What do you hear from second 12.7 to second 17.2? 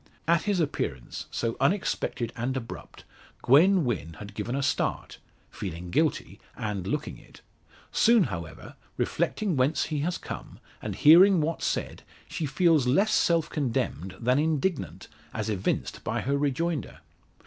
less self condemned than indignant, as evinced by her rejoinder.